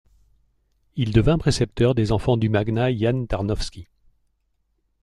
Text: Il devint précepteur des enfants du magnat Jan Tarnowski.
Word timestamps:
Il 0.95 1.11
devint 1.13 1.37
précepteur 1.37 1.93
des 1.93 2.11
enfants 2.11 2.35
du 2.35 2.49
magnat 2.49 2.91
Jan 2.91 3.27
Tarnowski. 3.27 3.87